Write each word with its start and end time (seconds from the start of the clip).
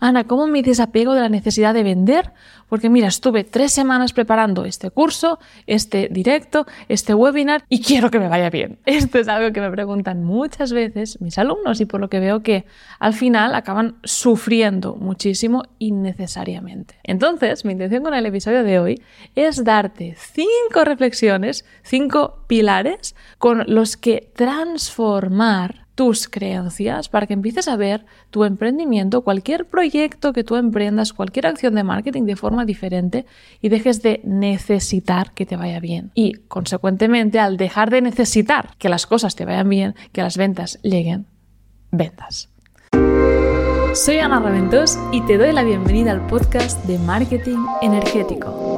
Ana, 0.00 0.24
¿cómo 0.24 0.46
me 0.46 0.62
desapego 0.62 1.14
de 1.14 1.20
la 1.20 1.28
necesidad 1.28 1.74
de 1.74 1.82
vender? 1.82 2.32
Porque 2.68 2.88
mira, 2.88 3.08
estuve 3.08 3.44
tres 3.44 3.72
semanas 3.72 4.12
preparando 4.12 4.64
este 4.64 4.90
curso, 4.90 5.38
este 5.66 6.08
directo, 6.10 6.66
este 6.88 7.14
webinar 7.14 7.64
y 7.68 7.82
quiero 7.82 8.10
que 8.10 8.18
me 8.20 8.28
vaya 8.28 8.50
bien. 8.50 8.78
Esto 8.86 9.18
es 9.18 9.28
algo 9.28 9.52
que 9.52 9.60
me 9.60 9.70
preguntan 9.70 10.22
muchas 10.22 10.72
veces 10.72 11.20
mis 11.20 11.38
alumnos 11.38 11.80
y 11.80 11.86
por 11.86 12.00
lo 12.00 12.08
que 12.08 12.20
veo 12.20 12.42
que 12.42 12.64
al 12.98 13.14
final 13.14 13.54
acaban 13.54 13.96
sufriendo 14.04 14.94
muchísimo 14.94 15.64
innecesariamente. 15.78 16.96
Entonces, 17.02 17.64
mi 17.64 17.72
intención 17.72 18.04
con 18.04 18.14
el 18.14 18.26
episodio 18.26 18.62
de 18.62 18.78
hoy 18.78 19.02
es 19.34 19.64
darte 19.64 20.14
cinco 20.16 20.84
reflexiones, 20.84 21.64
cinco 21.82 22.44
pilares 22.46 23.16
con 23.38 23.64
los 23.66 23.96
que 23.96 24.30
transformar 24.36 25.87
tus 25.98 26.28
creencias 26.28 27.08
para 27.08 27.26
que 27.26 27.34
empieces 27.34 27.66
a 27.66 27.74
ver 27.74 28.06
tu 28.30 28.44
emprendimiento, 28.44 29.22
cualquier 29.22 29.64
proyecto 29.64 30.32
que 30.32 30.44
tú 30.44 30.54
emprendas, 30.54 31.12
cualquier 31.12 31.48
acción 31.48 31.74
de 31.74 31.82
marketing 31.82 32.22
de 32.22 32.36
forma 32.36 32.64
diferente 32.64 33.26
y 33.60 33.68
dejes 33.68 34.00
de 34.00 34.20
necesitar 34.22 35.32
que 35.32 35.44
te 35.44 35.56
vaya 35.56 35.80
bien. 35.80 36.12
Y, 36.14 36.34
consecuentemente, 36.34 37.40
al 37.40 37.56
dejar 37.56 37.90
de 37.90 38.00
necesitar 38.00 38.76
que 38.78 38.88
las 38.88 39.08
cosas 39.08 39.34
te 39.34 39.44
vayan 39.44 39.68
bien, 39.68 39.94
que 40.12 40.22
las 40.22 40.36
ventas 40.36 40.78
lleguen, 40.84 41.26
ventas. 41.90 42.48
Soy 43.94 44.18
Ana 44.18 44.38
Raventós 44.38 44.96
y 45.10 45.20
te 45.22 45.36
doy 45.36 45.52
la 45.52 45.64
bienvenida 45.64 46.12
al 46.12 46.24
podcast 46.28 46.84
de 46.84 46.96
Marketing 47.00 47.58
Energético. 47.82 48.76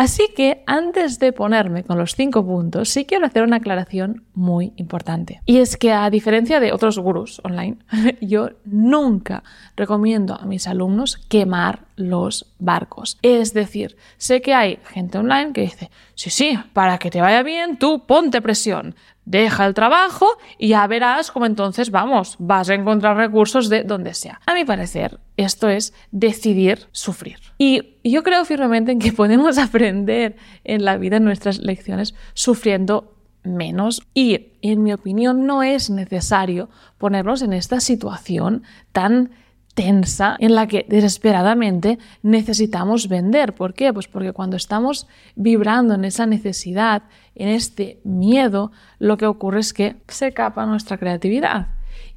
Así 0.00 0.30
que 0.34 0.62
antes 0.66 1.18
de 1.18 1.34
ponerme 1.34 1.84
con 1.84 1.98
los 1.98 2.14
cinco 2.14 2.42
puntos, 2.42 2.88
sí 2.88 3.04
quiero 3.04 3.26
hacer 3.26 3.42
una 3.42 3.56
aclaración 3.56 4.24
muy 4.32 4.72
importante. 4.76 5.42
Y 5.44 5.58
es 5.58 5.76
que 5.76 5.92
a 5.92 6.08
diferencia 6.08 6.58
de 6.58 6.72
otros 6.72 6.98
gurús 6.98 7.38
online, 7.44 7.76
yo 8.22 8.48
nunca 8.64 9.42
recomiendo 9.76 10.40
a 10.40 10.46
mis 10.46 10.66
alumnos 10.66 11.18
quemar 11.28 11.80
los 12.00 12.52
barcos. 12.58 13.18
Es 13.22 13.52
decir, 13.52 13.96
sé 14.16 14.40
que 14.40 14.54
hay 14.54 14.78
gente 14.88 15.18
online 15.18 15.52
que 15.52 15.62
dice, 15.62 15.90
sí, 16.14 16.30
sí, 16.30 16.58
para 16.72 16.98
que 16.98 17.10
te 17.10 17.20
vaya 17.20 17.42
bien, 17.42 17.78
tú 17.78 18.06
ponte 18.06 18.42
presión, 18.42 18.94
deja 19.24 19.66
el 19.66 19.74
trabajo 19.74 20.26
y 20.58 20.68
ya 20.68 20.86
verás 20.86 21.30
cómo 21.30 21.46
entonces, 21.46 21.90
vamos, 21.90 22.36
vas 22.38 22.68
a 22.68 22.74
encontrar 22.74 23.16
recursos 23.16 23.68
de 23.68 23.84
donde 23.84 24.14
sea. 24.14 24.40
A 24.46 24.54
mi 24.54 24.64
parecer, 24.64 25.20
esto 25.36 25.68
es 25.68 25.94
decidir 26.10 26.88
sufrir. 26.90 27.38
Y 27.58 27.96
yo 28.02 28.22
creo 28.22 28.44
firmemente 28.44 28.92
en 28.92 28.98
que 28.98 29.12
podemos 29.20 29.58
aprender 29.58 30.36
en 30.64 30.84
la 30.84 30.96
vida, 30.96 31.18
en 31.18 31.24
nuestras 31.24 31.58
lecciones, 31.58 32.14
sufriendo 32.34 33.14
menos 33.42 34.02
y, 34.14 34.48
en 34.62 34.82
mi 34.82 34.92
opinión, 34.92 35.46
no 35.46 35.62
es 35.62 35.90
necesario 35.90 36.68
ponernos 36.98 37.42
en 37.42 37.52
esta 37.52 37.80
situación 37.80 38.64
tan 38.92 39.30
tensa 39.74 40.36
en 40.38 40.54
la 40.54 40.66
que 40.66 40.86
desesperadamente 40.88 41.98
necesitamos 42.22 43.08
vender. 43.08 43.54
¿Por 43.54 43.74
qué? 43.74 43.92
Pues 43.92 44.08
porque 44.08 44.32
cuando 44.32 44.56
estamos 44.56 45.06
vibrando 45.36 45.94
en 45.94 46.04
esa 46.04 46.26
necesidad, 46.26 47.02
en 47.34 47.48
este 47.48 48.00
miedo, 48.04 48.72
lo 48.98 49.16
que 49.16 49.26
ocurre 49.26 49.60
es 49.60 49.72
que 49.72 49.96
se 50.08 50.32
capa 50.32 50.66
nuestra 50.66 50.98
creatividad. 50.98 51.68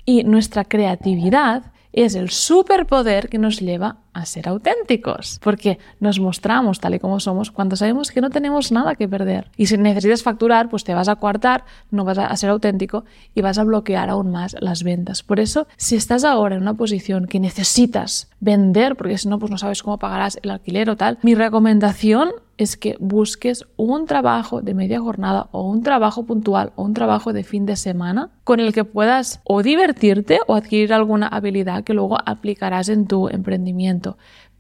Y 0.05 0.23
nuestra 0.23 0.65
creatividad 0.65 1.71
es 1.93 2.15
el 2.15 2.29
superpoder 2.29 3.29
que 3.29 3.37
nos 3.37 3.59
lleva 3.59 4.02
a 4.13 4.25
ser 4.25 4.47
auténticos, 4.47 5.39
porque 5.43 5.79
nos 5.99 6.19
mostramos 6.19 6.79
tal 6.79 6.95
y 6.95 6.99
como 6.99 7.19
somos 7.19 7.51
cuando 7.51 7.75
sabemos 7.75 8.11
que 8.11 8.21
no 8.21 8.29
tenemos 8.29 8.71
nada 8.71 8.95
que 8.95 9.07
perder. 9.07 9.49
Y 9.57 9.67
si 9.67 9.77
necesitas 9.77 10.23
facturar, 10.23 10.69
pues 10.69 10.83
te 10.83 10.93
vas 10.93 11.09
a 11.09 11.15
coartar, 11.15 11.65
no 11.91 12.03
vas 12.05 12.17
a 12.17 12.35
ser 12.35 12.49
auténtico 12.49 13.05
y 13.33 13.41
vas 13.41 13.57
a 13.57 13.63
bloquear 13.63 14.09
aún 14.09 14.31
más 14.31 14.55
las 14.59 14.83
ventas. 14.83 15.23
Por 15.23 15.39
eso, 15.39 15.67
si 15.77 15.95
estás 15.95 16.23
ahora 16.23 16.55
en 16.55 16.61
una 16.61 16.73
posición 16.75 17.27
que 17.27 17.39
necesitas 17.39 18.29
vender, 18.39 18.95
porque 18.95 19.17
si 19.17 19.27
no, 19.27 19.39
pues 19.39 19.51
no 19.51 19.57
sabes 19.57 19.83
cómo 19.83 19.97
pagarás 19.97 20.39
el 20.41 20.51
alquiler 20.51 20.89
o 20.89 20.97
tal, 20.97 21.17
mi 21.21 21.35
recomendación 21.35 22.31
es 22.57 22.77
que 22.77 22.95
busques 22.99 23.65
un 23.77 24.05
trabajo 24.05 24.61
de 24.61 24.73
media 24.73 24.99
jornada 24.99 25.47
o 25.51 25.67
un 25.69 25.81
trabajo 25.81 26.25
puntual 26.25 26.71
o 26.75 26.83
un 26.83 26.93
trabajo 26.93 27.33
de 27.33 27.43
fin 27.43 27.65
de 27.65 27.75
semana 27.75 28.29
con 28.43 28.59
el 28.59 28.73
que 28.73 28.83
puedas 28.83 29.41
o 29.43 29.63
divertirte 29.63 30.39
o 30.47 30.55
adquirir 30.55 30.93
alguna 30.93 31.27
habilidad 31.27 31.83
que 31.83 31.93
luego 31.93 32.17
aplicarás 32.25 32.89
en 32.89 33.07
tu 33.07 33.27
emprendimiento 33.27 34.02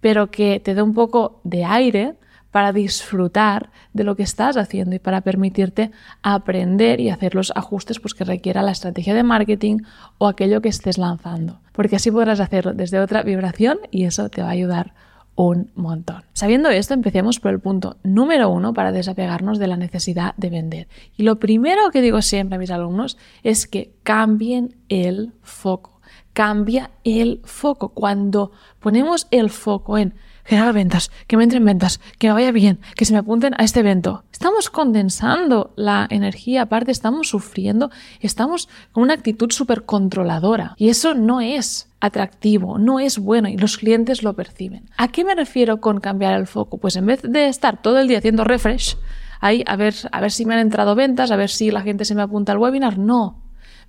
pero 0.01 0.31
que 0.31 0.59
te 0.59 0.75
dé 0.75 0.81
un 0.81 0.93
poco 0.93 1.39
de 1.43 1.63
aire 1.65 2.15
para 2.53 2.71
disfrutar 2.71 3.71
de 3.93 4.03
lo 4.03 4.15
que 4.15 4.21
estás 4.21 4.57
haciendo 4.57 4.95
y 4.95 4.99
para 4.99 5.21
permitirte 5.21 5.89
aprender 6.21 6.99
y 6.99 7.09
hacer 7.09 7.33
los 7.33 7.51
ajustes 7.55 7.99
pues, 7.99 8.13
que 8.13 8.25
requiera 8.25 8.61
la 8.61 8.71
estrategia 8.71 9.15
de 9.15 9.23
marketing 9.23 9.79
o 10.19 10.27
aquello 10.27 10.61
que 10.61 10.69
estés 10.69 10.99
lanzando. 10.99 11.61
Porque 11.71 11.95
así 11.95 12.11
podrás 12.11 12.39
hacerlo 12.39 12.73
desde 12.73 12.99
otra 12.99 13.23
vibración 13.23 13.79
y 13.89 14.05
eso 14.05 14.29
te 14.29 14.43
va 14.43 14.49
a 14.49 14.51
ayudar 14.51 14.93
un 15.35 15.71
montón. 15.73 16.25
Sabiendo 16.33 16.69
esto, 16.69 16.93
empecemos 16.93 17.39
por 17.39 17.51
el 17.51 17.59
punto 17.59 17.97
número 18.03 18.49
uno 18.49 18.73
para 18.73 18.91
desapegarnos 18.91 19.57
de 19.57 19.67
la 19.67 19.77
necesidad 19.77 20.35
de 20.37 20.49
vender. 20.51 20.87
Y 21.17 21.23
lo 21.23 21.39
primero 21.39 21.89
que 21.91 22.01
digo 22.01 22.21
siempre 22.21 22.57
a 22.57 22.59
mis 22.59 22.69
alumnos 22.69 23.17
es 23.41 23.65
que 23.65 23.95
cambien 24.03 24.75
el 24.89 25.33
foco 25.41 25.92
cambia 26.33 26.91
el 27.03 27.41
foco. 27.43 27.89
Cuando 27.89 28.51
ponemos 28.79 29.27
el 29.31 29.49
foco 29.49 29.97
en 29.97 30.15
generar 30.45 30.73
ventas, 30.73 31.09
que 31.27 31.37
me 31.37 31.43
entren 31.43 31.63
ventas, 31.63 31.99
que 32.17 32.27
me 32.27 32.33
vaya 32.33 32.51
bien, 32.51 32.79
que 32.95 33.05
se 33.05 33.13
me 33.13 33.19
apunten 33.19 33.53
a 33.57 33.63
este 33.63 33.79
evento, 33.79 34.23
estamos 34.31 34.69
condensando 34.69 35.71
la 35.75 36.05
energía, 36.09 36.63
aparte 36.63 36.91
estamos 36.91 37.29
sufriendo, 37.29 37.91
estamos 38.19 38.67
con 38.91 39.03
una 39.03 39.13
actitud 39.13 39.51
súper 39.51 39.85
controladora. 39.85 40.75
Y 40.77 40.89
eso 40.89 41.13
no 41.13 41.39
es 41.39 41.89
atractivo, 42.01 42.77
no 42.77 42.99
es 42.99 43.19
bueno 43.19 43.47
y 43.47 43.57
los 43.57 43.77
clientes 43.77 44.23
lo 44.23 44.33
perciben. 44.33 44.89
¿A 44.97 45.07
qué 45.07 45.23
me 45.23 45.35
refiero 45.35 45.79
con 45.79 46.01
cambiar 46.01 46.37
el 46.37 46.47
foco? 46.47 46.77
Pues 46.77 46.97
en 46.97 47.05
vez 47.05 47.21
de 47.21 47.47
estar 47.47 47.81
todo 47.81 47.99
el 47.99 48.09
día 48.09 48.17
haciendo 48.17 48.43
refresh, 48.43 48.97
ahí 49.39 49.63
a 49.65 49.77
ver, 49.77 49.95
a 50.11 50.19
ver 50.19 50.31
si 50.31 50.45
me 50.45 50.55
han 50.55 50.59
entrado 50.59 50.95
ventas, 50.95 51.31
a 51.31 51.37
ver 51.37 51.49
si 51.49 51.71
la 51.71 51.81
gente 51.81 52.03
se 52.03 52.15
me 52.15 52.21
apunta 52.21 52.51
al 52.51 52.57
webinar, 52.57 52.97
no 52.97 53.42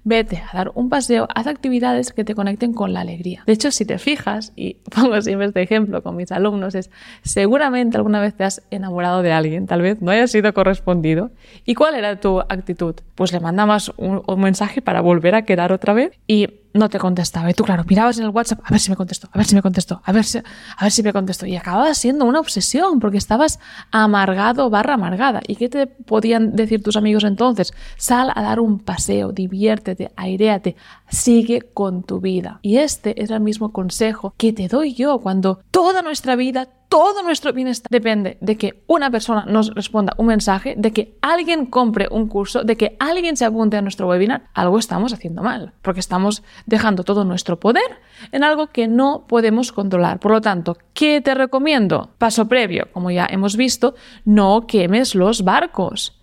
vete 0.04 0.37
a 0.37 0.56
dar 0.56 0.72
un 0.75 0.88
paseo, 0.88 1.26
haz 1.34 1.47
actividades 1.47 2.12
que 2.12 2.25
te 2.25 2.34
conecten 2.34 2.72
con 2.72 2.92
la 2.92 3.00
alegría. 3.00 3.42
De 3.47 3.53
hecho, 3.53 3.70
si 3.70 3.84
te 3.84 3.98
fijas, 3.98 4.53
y 4.54 4.75
pongo 4.94 5.20
siempre 5.22 5.48
este 5.48 5.62
ejemplo 5.62 6.03
con 6.03 6.16
mis 6.16 6.31
alumnos, 6.31 6.75
es 6.75 6.91
seguramente 7.22 7.97
alguna 7.97 8.20
vez 8.20 8.34
te 8.34 8.44
has 8.44 8.62
enamorado 8.70 9.22
de 9.22 9.32
alguien, 9.32 9.66
tal 9.66 9.82
vez 9.82 10.00
no 10.00 10.10
haya 10.10 10.26
sido 10.28 10.53
correspondido. 10.54 11.31
¿Y 11.64 11.75
cuál 11.75 11.94
era 11.94 12.20
tu 12.20 12.41
actitud? 12.41 12.94
Pues 13.14 13.32
le 13.32 13.41
mandabas 13.41 13.93
un, 13.97 14.22
un 14.26 14.41
mensaje 14.41 14.82
para 14.82 15.00
volver 15.00 15.34
a 15.34 15.43
quedar 15.43 15.72
otra 15.72 15.94
vez 15.94 16.12
y 16.26 16.48
no 16.74 16.88
te 16.88 16.98
contestaba. 16.98 17.48
Y 17.50 17.54
tú, 17.54 17.64
claro, 17.64 17.84
mirabas 17.88 18.18
en 18.18 18.24
el 18.24 18.30
WhatsApp, 18.30 18.60
a 18.64 18.70
ver 18.70 18.80
si 18.80 18.90
me 18.90 18.96
contestó, 18.96 19.28
a 19.32 19.38
ver 19.38 19.46
si 19.46 19.54
me 19.54 19.62
contestó, 19.62 20.02
a 20.04 20.12
ver 20.12 20.24
si, 20.24 20.38
a 20.38 20.82
ver 20.82 20.90
si 20.90 21.02
me 21.02 21.12
contestó. 21.12 21.46
Y 21.46 21.56
acababa 21.56 21.94
siendo 21.94 22.24
una 22.24 22.40
obsesión 22.40 22.98
porque 22.98 23.16
estabas 23.16 23.60
amargado 23.92 24.68
barra 24.70 24.94
amargada. 24.94 25.40
¿Y 25.46 25.56
qué 25.56 25.68
te 25.68 25.86
podían 25.86 26.54
decir 26.56 26.82
tus 26.82 26.96
amigos 26.96 27.24
entonces? 27.24 27.72
Sal 27.96 28.32
a 28.34 28.42
dar 28.42 28.58
un 28.60 28.80
paseo, 28.80 29.32
diviértete, 29.32 30.10
airéate, 30.16 30.74
sigue 31.08 31.62
con 31.62 32.02
tu 32.02 32.20
vida. 32.20 32.58
Y 32.60 32.78
este 32.78 33.22
es 33.22 33.30
el 33.30 33.40
mismo 33.40 33.72
consejo 33.72 34.34
que 34.36 34.52
te 34.52 34.66
doy 34.66 34.94
yo 34.94 35.20
cuando 35.20 35.60
toda 35.70 36.02
nuestra 36.02 36.34
vida, 36.34 36.68
todo 36.94 37.25
nuestro 37.25 37.53
bienestar 37.53 37.88
depende 37.91 38.38
de 38.41 38.56
que 38.56 38.84
una 38.87 39.10
persona 39.10 39.44
nos 39.47 39.75
responda 39.75 40.12
un 40.16 40.27
mensaje, 40.27 40.77
de 40.78 40.93
que 40.93 41.19
alguien 41.22 41.66
compre 41.66 42.06
un 42.09 42.28
curso, 42.28 42.62
de 42.62 42.77
que 42.77 42.97
alguien 43.00 43.37
se 43.37 43.44
apunte 43.44 43.77
a 43.77 43.82
nuestro 43.82 44.06
webinar. 44.06 44.44
Algo 44.55 44.78
estamos 44.78 45.12
haciendo 45.12 45.43
mal, 45.43 45.72
porque 45.82 45.99
estamos 45.99 46.44
dejando 46.66 47.03
todo 47.03 47.25
nuestro 47.25 47.59
poder 47.59 47.99
en 48.31 48.44
algo 48.44 48.69
que 48.69 48.87
no 48.87 49.25
podemos 49.27 49.72
controlar. 49.72 50.21
Por 50.21 50.31
lo 50.31 50.41
tanto, 50.41 50.78
¿qué 50.93 51.21
te 51.21 51.34
recomiendo? 51.34 52.10
Paso 52.16 52.47
previo, 52.47 52.87
como 52.93 53.11
ya 53.11 53.26
hemos 53.28 53.56
visto, 53.56 53.97
no 54.25 54.69
quemes 54.69 55.16
los 55.16 55.43
barcos. 55.43 56.16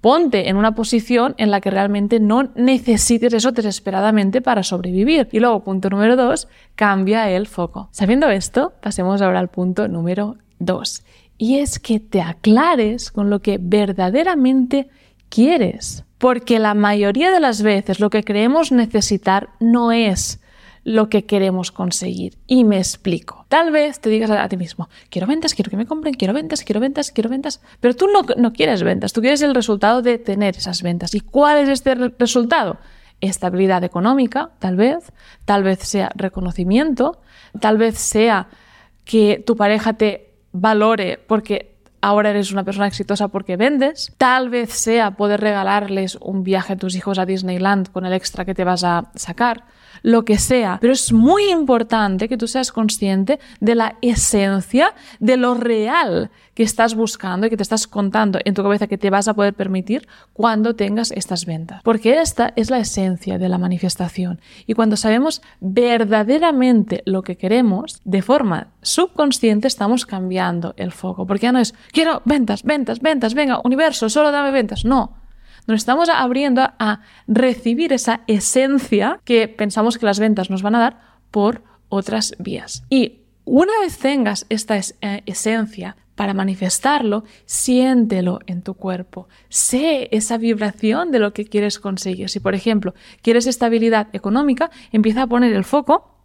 Ponte 0.00 0.48
en 0.48 0.56
una 0.56 0.74
posición 0.74 1.34
en 1.38 1.50
la 1.50 1.60
que 1.60 1.70
realmente 1.70 2.20
no 2.20 2.50
necesites 2.54 3.34
eso 3.34 3.50
desesperadamente 3.50 4.40
para 4.40 4.62
sobrevivir. 4.62 5.28
Y 5.32 5.40
luego, 5.40 5.64
punto 5.64 5.90
número 5.90 6.14
dos, 6.14 6.46
cambia 6.76 7.28
el 7.30 7.46
foco. 7.48 7.88
Sabiendo 7.90 8.28
esto, 8.28 8.74
pasemos 8.80 9.20
ahora 9.20 9.40
al 9.40 9.48
punto 9.48 9.88
número 9.88 10.36
dos. 10.60 11.02
Y 11.36 11.58
es 11.58 11.78
que 11.78 11.98
te 11.98 12.20
aclares 12.20 13.10
con 13.10 13.28
lo 13.28 13.40
que 13.40 13.58
verdaderamente 13.60 14.88
quieres. 15.28 16.04
Porque 16.18 16.58
la 16.58 16.74
mayoría 16.74 17.30
de 17.30 17.40
las 17.40 17.62
veces 17.62 18.00
lo 18.00 18.10
que 18.10 18.24
creemos 18.24 18.72
necesitar 18.72 19.50
no 19.60 19.92
es 19.92 20.40
lo 20.88 21.10
que 21.10 21.26
queremos 21.26 21.70
conseguir. 21.70 22.38
Y 22.46 22.64
me 22.64 22.78
explico. 22.78 23.44
Tal 23.48 23.70
vez 23.70 24.00
te 24.00 24.08
digas 24.08 24.30
a, 24.30 24.48
ti 24.48 24.56
mismo, 24.56 24.88
quiero 25.10 25.26
ventas, 25.26 25.54
quiero 25.54 25.70
que 25.70 25.76
me 25.76 25.84
compren, 25.84 26.14
quiero 26.14 26.32
ventas, 26.32 26.64
quiero 26.64 26.80
ventas, 26.80 27.12
quiero 27.12 27.28
ventas, 27.28 27.60
pero 27.80 27.94
tú 27.94 28.06
no, 28.08 28.52
quieres 28.54 28.82
ventas, 28.82 29.12
tú 29.12 29.20
quieres 29.20 29.42
el 29.42 29.54
resultado 29.54 30.00
de 30.00 30.16
tener 30.16 30.56
esas 30.56 30.82
ventas. 30.82 31.14
¿Y 31.14 31.20
cuál 31.20 31.58
es 31.58 31.68
este 31.68 31.94
resultado? 31.94 32.78
Estabilidad 33.20 33.84
económica, 33.84 34.52
tal 34.60 34.76
vez, 34.76 35.12
tal 35.44 35.62
vez 35.62 35.80
sea 35.80 36.10
reconocimiento, 36.14 37.20
tal 37.60 37.76
vez 37.76 37.98
sea 37.98 38.48
que 39.04 39.44
tu 39.46 39.56
pareja 39.56 39.92
te 39.92 40.32
valore 40.52 41.18
porque 41.18 41.76
ahora 42.00 42.30
eres 42.30 42.52
una 42.52 42.64
persona 42.64 42.86
exitosa 42.86 43.28
porque 43.28 43.56
vendes, 43.56 44.12
tal 44.18 44.48
vez 44.50 44.70
sea 44.72 45.12
poder 45.12 45.40
regalarles 45.40 46.16
un 46.20 46.42
viaje 46.42 46.74
a 46.74 46.76
tus 46.76 46.94
hijos 46.94 47.18
a 47.18 47.26
Disneyland 47.26 47.90
con 47.90 48.06
el 48.06 48.12
extra 48.12 48.44
que 48.44 48.54
te 48.54 48.64
vas 48.64 48.84
a 48.84 49.10
sacar, 49.14 49.64
lo 50.02 50.24
que 50.24 50.38
sea, 50.38 50.78
pero 50.80 50.92
es 50.92 51.12
muy 51.12 51.50
importante 51.50 52.28
que 52.28 52.36
tú 52.36 52.46
seas 52.46 52.72
consciente 52.72 53.38
de 53.60 53.74
la 53.74 53.96
esencia, 54.00 54.94
de 55.18 55.36
lo 55.36 55.54
real 55.54 56.30
que 56.58 56.64
estás 56.64 56.96
buscando 56.96 57.46
y 57.46 57.50
que 57.50 57.56
te 57.56 57.62
estás 57.62 57.86
contando 57.86 58.40
en 58.44 58.52
tu 58.52 58.64
cabeza 58.64 58.88
que 58.88 58.98
te 58.98 59.10
vas 59.10 59.28
a 59.28 59.34
poder 59.34 59.54
permitir 59.54 60.08
cuando 60.32 60.74
tengas 60.74 61.12
estas 61.12 61.46
ventas. 61.46 61.82
Porque 61.84 62.20
esta 62.20 62.52
es 62.56 62.68
la 62.68 62.80
esencia 62.80 63.38
de 63.38 63.48
la 63.48 63.58
manifestación. 63.58 64.40
Y 64.66 64.74
cuando 64.74 64.96
sabemos 64.96 65.40
verdaderamente 65.60 67.02
lo 67.06 67.22
que 67.22 67.36
queremos, 67.36 68.00
de 68.04 68.22
forma 68.22 68.68
subconsciente 68.82 69.68
estamos 69.68 70.04
cambiando 70.04 70.74
el 70.76 70.90
foco. 70.90 71.28
Porque 71.28 71.44
ya 71.44 71.52
no 71.52 71.60
es, 71.60 71.74
quiero 71.92 72.22
ventas, 72.24 72.62
ventas, 72.62 73.00
ventas, 73.00 73.34
venga, 73.34 73.60
universo, 73.64 74.08
solo 74.08 74.30
dame 74.30 74.50
ventas. 74.50 74.84
No. 74.84 75.16
Nos 75.66 75.80
estamos 75.80 76.08
abriendo 76.08 76.62
a 76.62 77.00
recibir 77.26 77.92
esa 77.92 78.22
esencia 78.26 79.20
que 79.24 79.48
pensamos 79.48 79.98
que 79.98 80.06
las 80.06 80.18
ventas 80.18 80.48
nos 80.48 80.62
van 80.62 80.74
a 80.74 80.80
dar 80.80 81.00
por 81.30 81.62
otras 81.88 82.34
vías. 82.38 82.84
Y 82.88 83.20
una 83.44 83.72
vez 83.80 83.98
tengas 83.98 84.46
esta 84.48 84.78
eh, 84.78 85.22
esencia, 85.26 85.96
para 86.18 86.34
manifestarlo, 86.34 87.22
siéntelo 87.44 88.40
en 88.46 88.62
tu 88.62 88.74
cuerpo. 88.74 89.28
Sé 89.50 90.08
esa 90.10 90.36
vibración 90.36 91.12
de 91.12 91.20
lo 91.20 91.32
que 91.32 91.44
quieres 91.44 91.78
conseguir. 91.78 92.28
Si, 92.28 92.40
por 92.40 92.56
ejemplo, 92.56 92.92
quieres 93.22 93.46
estabilidad 93.46 94.08
económica, 94.12 94.68
empieza 94.90 95.22
a 95.22 95.26
poner 95.28 95.52
el 95.52 95.62
foco 95.62 96.17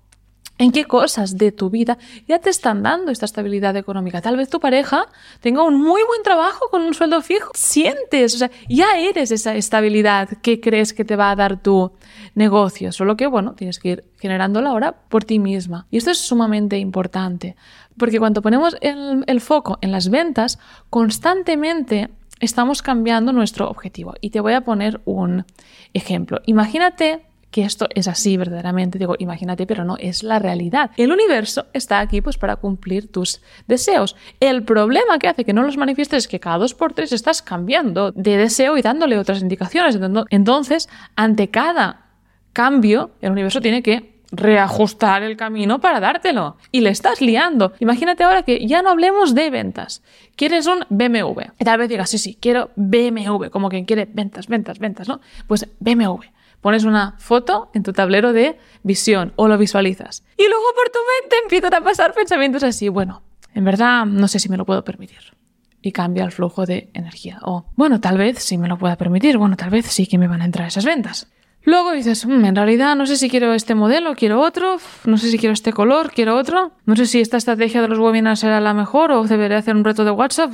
en 0.57 0.71
qué 0.71 0.85
cosas 0.85 1.37
de 1.37 1.51
tu 1.51 1.69
vida 1.69 1.97
ya 2.27 2.39
te 2.39 2.49
están 2.49 2.83
dando 2.83 3.11
esta 3.11 3.25
estabilidad 3.25 3.75
económica. 3.75 4.21
Tal 4.21 4.37
vez 4.37 4.49
tu 4.49 4.59
pareja 4.59 5.07
tenga 5.41 5.63
un 5.63 5.81
muy 5.81 6.01
buen 6.03 6.23
trabajo 6.23 6.69
con 6.69 6.81
un 6.83 6.93
sueldo 6.93 7.21
fijo. 7.21 7.51
Sientes, 7.55 8.35
o 8.35 8.37
sea, 8.37 8.51
ya 8.69 8.97
eres 8.99 9.31
esa 9.31 9.55
estabilidad 9.55 10.29
que 10.41 10.59
crees 10.59 10.93
que 10.93 11.05
te 11.05 11.15
va 11.15 11.31
a 11.31 11.35
dar 11.35 11.61
tu 11.61 11.91
negocio. 12.35 12.91
Solo 12.91 13.17
que, 13.17 13.27
bueno, 13.27 13.53
tienes 13.53 13.79
que 13.79 13.89
ir 13.89 14.03
generándola 14.19 14.69
ahora 14.69 14.95
por 15.09 15.23
ti 15.23 15.39
misma. 15.39 15.87
Y 15.89 15.97
esto 15.97 16.11
es 16.11 16.19
sumamente 16.19 16.77
importante. 16.77 17.55
Porque 17.97 18.19
cuando 18.19 18.41
ponemos 18.41 18.75
el, 18.81 19.41
foco 19.41 19.77
en 19.81 19.91
las 19.91 20.09
ventas, 20.09 20.59
constantemente 20.89 22.09
estamos 22.39 22.81
cambiando 22.81 23.33
nuestro 23.33 23.69
objetivo. 23.69 24.13
Y 24.21 24.29
te 24.29 24.39
voy 24.39 24.53
a 24.53 24.61
poner 24.61 25.01
un 25.05 25.45
ejemplo. 25.93 26.41
Imagínate 26.45 27.25
que 27.53 27.63
esto 27.63 27.87
es 27.93 28.07
así 28.07 28.35
verdaderamente. 28.35 28.97
Digo, 28.97 29.15
imagínate, 29.19 29.67
pero 29.67 29.85
no, 29.85 29.95
es 29.97 30.23
la 30.23 30.39
realidad. 30.39 30.89
El 30.97 31.11
universo 31.11 31.67
está 31.71 31.99
aquí 31.99 32.19
pues 32.19 32.37
para 32.37 32.55
cumplir 32.55 33.11
tus 33.11 33.41
deseos. 33.67 34.15
El 34.39 34.63
problema 34.63 35.19
que 35.19 35.27
hace 35.27 35.45
que 35.45 35.53
no 35.53 35.61
los 35.61 35.77
manifiestes 35.77 36.23
es 36.23 36.27
que 36.27 36.39
cada 36.39 36.57
dos 36.57 36.73
por 36.73 36.93
tres 36.93 37.11
estás 37.11 37.43
cambiando 37.43 38.11
de 38.11 38.37
deseo 38.37 38.75
y 38.75 38.81
dándole 38.81 39.19
otras 39.19 39.41
indicaciones. 39.41 39.99
Entonces, 40.31 40.89
ante 41.15 41.49
cada 41.49 42.07
cambio, 42.53 43.11
el 43.21 43.31
universo 43.31 43.61
tiene 43.61 43.83
que 43.83 44.13
reajustar 44.31 45.21
el 45.21 45.37
camino 45.37 45.79
para 45.79 45.99
dártelo. 45.99 46.57
Y 46.71 46.81
le 46.81 46.89
estás 46.89 47.21
liando. 47.21 47.73
Imagínate 47.79 48.23
ahora 48.23 48.41
que 48.41 48.65
ya 48.65 48.81
no 48.81 48.89
hablemos 48.89 49.35
de 49.35 49.51
ventas. 49.51 50.01
Quieres 50.35 50.65
un 50.65 50.85
BMW. 50.89 51.41
Y 51.59 51.65
tal 51.65 51.77
vez 51.77 51.87
digas, 51.87 52.09
sí, 52.09 52.17
sí, 52.17 52.35
quiero 52.41 52.71
BMW, 52.75 53.49
como 53.51 53.69
quien 53.69 53.85
quiere 53.85 54.09
ventas, 54.11 54.47
ventas, 54.47 54.79
ventas, 54.79 55.07
¿no? 55.07 55.21
Pues 55.45 55.67
BMW. 55.79 56.33
Pones 56.63 56.85
una 56.85 57.15
foto 57.17 57.69
en 57.73 57.83
tu 57.83 57.91
tablero 57.91 58.31
de 58.31 58.57
visión 58.83 59.33
o 59.35 59.49
lo 59.49 59.57
visualizas. 59.57 60.23
Y 60.37 60.47
luego 60.47 60.63
por 60.73 60.89
tu 60.89 60.99
mente 61.21 61.35
empiezan 61.43 61.73
a 61.73 61.81
pasar 61.81 62.13
pensamientos 62.13 62.63
así, 62.63 62.87
bueno, 62.87 63.21
en 63.53 63.65
verdad 63.65 64.05
no 64.05 64.29
sé 64.29 64.39
si 64.39 64.47
me 64.47 64.55
lo 64.55 64.65
puedo 64.65 64.81
permitir. 64.85 65.35
Y 65.81 65.91
cambia 65.91 66.23
el 66.23 66.31
flujo 66.31 66.65
de 66.65 66.89
energía. 66.93 67.39
O, 67.41 67.65
bueno, 67.75 67.99
tal 67.99 68.17
vez 68.17 68.39
sí 68.39 68.57
me 68.57 68.69
lo 68.69 68.77
pueda 68.77 68.95
permitir. 68.95 69.37
Bueno, 69.37 69.57
tal 69.57 69.71
vez 69.71 69.87
sí 69.87 70.07
que 70.07 70.17
me 70.17 70.29
van 70.29 70.41
a 70.41 70.45
entrar 70.45 70.65
esas 70.65 70.85
ventas. 70.85 71.27
Luego 71.65 71.91
dices, 71.91 72.25
mm, 72.25 72.45
en 72.45 72.55
realidad 72.55 72.95
no 72.95 73.05
sé 73.05 73.17
si 73.17 73.29
quiero 73.29 73.53
este 73.53 73.75
modelo, 73.75 74.15
quiero 74.15 74.39
otro, 74.39 74.77
no 75.03 75.17
sé 75.17 75.29
si 75.29 75.37
quiero 75.37 75.51
este 75.51 75.73
color, 75.73 76.13
quiero 76.13 76.37
otro, 76.37 76.71
no 76.85 76.95
sé 76.95 77.07
si 77.07 77.19
esta 77.19 77.35
estrategia 77.35 77.81
de 77.81 77.89
los 77.89 77.99
webinars 77.99 78.39
será 78.39 78.61
la 78.61 78.73
mejor 78.73 79.11
o 79.11 79.23
debería 79.25 79.57
hacer 79.57 79.75
un 79.75 79.83
reto 79.83 80.05
de 80.05 80.11
WhatsApp. 80.11 80.51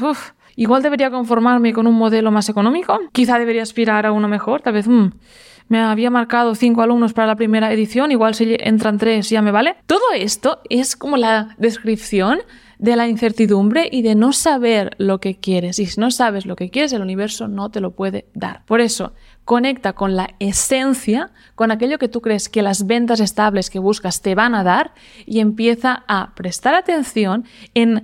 igual 0.55 0.81
debería 0.81 1.11
conformarme 1.11 1.71
con 1.71 1.85
un 1.85 1.95
modelo 1.95 2.31
más 2.31 2.49
económico, 2.49 2.99
quizá 3.11 3.37
debería 3.37 3.61
aspirar 3.61 4.07
a 4.07 4.11
uno 4.11 4.27
mejor, 4.27 4.61
tal 4.61 4.73
vez 4.73 4.87
mm, 4.87 5.09
me 5.69 5.79
había 5.79 6.09
marcado 6.09 6.55
cinco 6.55 6.81
alumnos 6.81 7.13
para 7.13 7.27
la 7.27 7.35
primera 7.35 7.71
edición, 7.71 8.11
igual 8.11 8.35
si 8.35 8.57
entran 8.59 8.97
tres 8.97 9.29
ya 9.29 9.41
me 9.41 9.51
vale. 9.51 9.77
Todo 9.85 10.11
esto 10.15 10.59
es 10.69 10.95
como 10.95 11.15
la 11.15 11.55
descripción 11.57 12.39
de 12.79 12.95
la 12.95 13.07
incertidumbre 13.07 13.87
y 13.91 14.01
de 14.01 14.15
no 14.15 14.33
saber 14.33 14.95
lo 14.97 15.19
que 15.19 15.37
quieres. 15.37 15.79
Y 15.79 15.85
si 15.85 15.99
no 15.99 16.11
sabes 16.11 16.45
lo 16.45 16.55
que 16.55 16.69
quieres, 16.69 16.91
el 16.93 17.01
universo 17.01 17.47
no 17.47 17.69
te 17.69 17.81
lo 17.81 17.91
puede 17.91 18.25
dar. 18.33 18.65
Por 18.65 18.81
eso, 18.81 19.13
conecta 19.45 19.93
con 19.93 20.15
la 20.15 20.29
esencia, 20.39 21.31
con 21.55 21.71
aquello 21.71 21.99
que 21.99 22.07
tú 22.07 22.21
crees 22.21 22.49
que 22.49 22.61
las 22.61 22.87
ventas 22.87 23.19
estables 23.19 23.69
que 23.69 23.79
buscas 23.79 24.21
te 24.21 24.33
van 24.33 24.55
a 24.55 24.63
dar 24.63 24.93
y 25.25 25.39
empieza 25.39 26.03
a 26.07 26.33
prestar 26.35 26.73
atención 26.73 27.45
en 27.75 28.03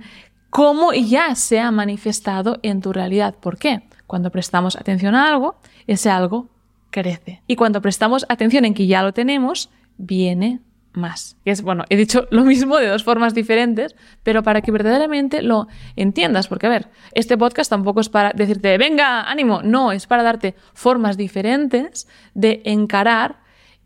cómo 0.50 0.92
ya 0.92 1.34
se 1.34 1.58
ha 1.58 1.70
manifestado 1.70 2.58
en 2.62 2.80
tu 2.80 2.92
realidad. 2.92 3.34
¿Por 3.34 3.58
qué? 3.58 3.88
Cuando 4.06 4.30
prestamos 4.30 4.76
atención 4.76 5.14
a 5.14 5.28
algo, 5.28 5.56
ese 5.86 6.10
algo 6.10 6.50
crece. 6.96 7.42
Y 7.46 7.56
cuando 7.56 7.82
prestamos 7.82 8.24
atención 8.30 8.64
en 8.64 8.72
que 8.72 8.86
ya 8.86 9.02
lo 9.02 9.12
tenemos, 9.12 9.68
viene 9.98 10.60
más. 10.94 11.36
es, 11.44 11.60
bueno, 11.60 11.84
he 11.90 11.96
dicho 11.96 12.26
lo 12.30 12.42
mismo 12.42 12.78
de 12.78 12.86
dos 12.86 13.04
formas 13.04 13.34
diferentes, 13.34 13.94
pero 14.22 14.42
para 14.42 14.62
que 14.62 14.72
verdaderamente 14.72 15.42
lo 15.42 15.68
entiendas, 15.94 16.48
porque 16.48 16.66
a 16.66 16.70
ver, 16.70 16.88
este 17.12 17.36
podcast 17.36 17.68
tampoco 17.68 18.00
es 18.00 18.08
para 18.08 18.32
decirte, 18.32 18.78
venga, 18.78 19.30
ánimo, 19.30 19.60
no, 19.62 19.92
es 19.92 20.06
para 20.06 20.22
darte 20.22 20.54
formas 20.72 21.18
diferentes 21.18 22.08
de 22.32 22.62
encarar 22.64 23.40